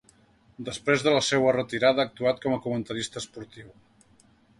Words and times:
Després 0.69 1.03
de 1.07 1.11
la 1.15 1.19
seua 1.27 1.51
retirada 1.57 2.03
ha 2.03 2.05
actuat 2.11 2.41
com 2.47 2.55
a 2.57 2.61
comentarista 2.63 3.21
esportiu. 3.23 3.69